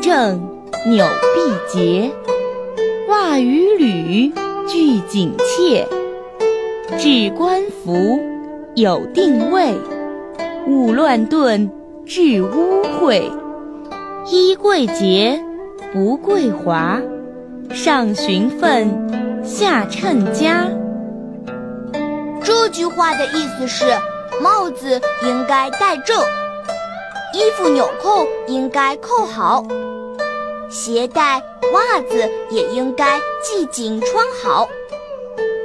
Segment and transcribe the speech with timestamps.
[0.00, 0.40] 正，
[0.86, 2.10] 纽必结，
[3.08, 4.32] 袜与履
[4.66, 5.86] 俱紧切。
[6.98, 8.20] 置冠服，
[8.74, 9.74] 有定位，
[10.66, 11.70] 勿乱顿，
[12.06, 13.22] 致污秽。
[14.26, 15.42] 衣贵洁，
[15.92, 17.00] 不贵华，
[17.70, 20.66] 上循分，下称家。
[22.42, 23.84] 这句话的意思是，
[24.42, 26.16] 帽子应该戴正，
[27.34, 29.64] 衣服纽扣应该扣好，
[30.70, 31.42] 鞋带、
[31.72, 34.68] 袜子也应该系紧穿好。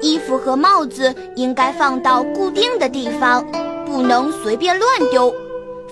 [0.00, 3.44] 衣服和帽子应该放到固定的地方，
[3.84, 5.34] 不能随便乱丢，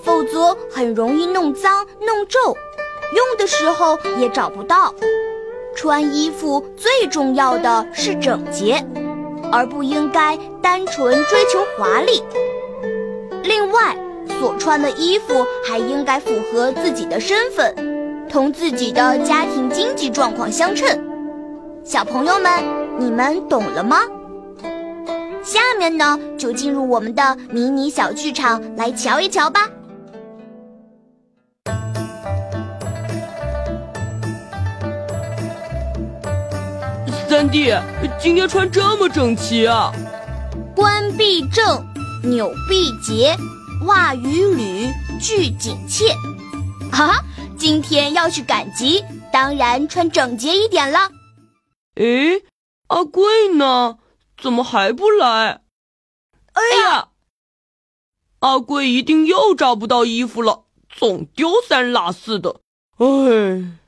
[0.01, 2.55] 否则很容易弄脏弄皱，
[3.13, 4.95] 用的时候也找不到。
[5.75, 8.81] 穿衣服最重要的是整洁，
[9.51, 12.23] 而不应该单纯追求华丽。
[13.43, 13.93] 另外，
[14.45, 17.73] 所穿的衣服还应该符合自己的身份，
[18.29, 20.87] 同自己的家庭经济状况相称。
[21.83, 22.51] 小朋友们。
[22.97, 23.97] 你们懂了吗？
[25.43, 29.69] 下面呢，就进入我们的迷你小剧场来瞧一瞧吧。
[37.27, 37.73] 三弟，
[38.17, 39.91] 今天穿这么整齐啊！
[40.73, 41.85] 冠必正，
[42.23, 43.35] 纽必结，
[43.83, 46.13] 袜与履俱紧切。
[46.91, 47.23] 啊，
[47.57, 51.11] 今天要去赶集，当然穿整洁一点了。
[51.95, 52.43] 诶。
[52.87, 53.97] 阿贵呢？
[54.39, 55.63] 怎么还不来？
[56.53, 57.09] 哎呀，
[58.39, 62.61] 阿贵一定又找不到衣服了，总丢三落四的。
[62.97, 63.79] 哎，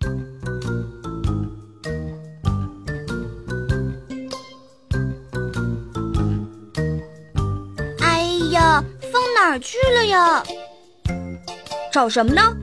[0.00, 0.08] 哎
[9.40, 10.42] 哪儿去了呀？
[11.92, 12.56] 找什么呢？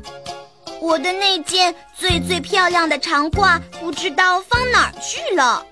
[0.82, 5.66] 我的那件最最漂亮的长褂，不知道放哪儿去了。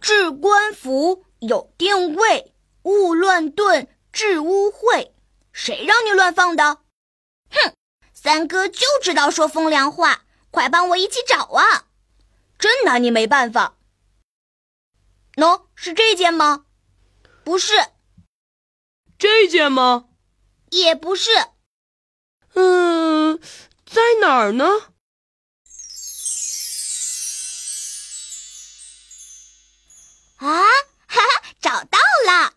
[0.00, 5.10] 置冠服有定位，勿乱顿，致污秽。
[5.52, 6.78] 谁让你乱放的？
[7.50, 7.74] 哼，
[8.12, 10.22] 三哥就知道说风凉话，
[10.52, 11.86] 快帮我一起找啊！
[12.56, 13.74] 真拿你没办法。
[15.34, 16.66] 喏，是这件吗？
[17.42, 17.72] 不是。
[19.44, 20.06] 这件吗？
[20.70, 21.30] 也不是。
[22.54, 23.38] 嗯。
[23.84, 24.64] 在哪儿呢？
[30.38, 30.62] 啊，
[31.06, 32.54] 哈哈，找到了！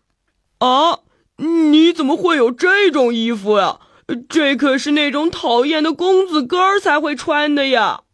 [0.66, 1.00] 啊，
[1.36, 3.80] 你怎么会有这种衣服呀？
[4.26, 8.04] 这可是那种讨厌的公子哥儿才会穿的呀！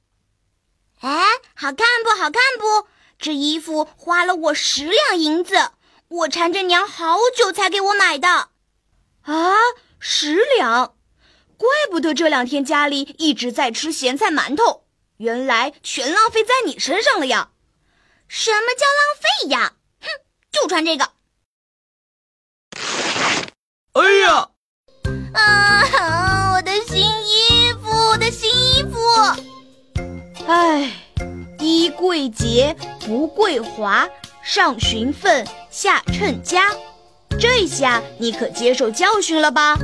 [1.00, 1.22] 哎，
[1.54, 2.88] 好看不好看不？
[3.16, 5.70] 这衣服花了我十两银子，
[6.08, 8.48] 我缠着娘好久才给我买的。
[9.24, 9.54] 啊，
[9.98, 10.94] 十两！
[11.56, 14.84] 怪不得这两天家里一直在吃咸菜馒头，
[15.16, 17.50] 原来全浪费在你身上了呀！
[18.28, 19.72] 什么叫浪费呀？
[20.00, 20.08] 哼，
[20.52, 21.12] 就穿这个。
[23.92, 24.50] 哎呀！
[25.32, 28.98] 啊，我的新衣服，我的新衣服！
[30.46, 30.92] 哎，
[31.60, 32.76] 衣贵洁，
[33.06, 34.06] 不贵华，
[34.42, 36.70] 上循分，下称家。
[37.38, 39.76] 这下你可接受教训了吧？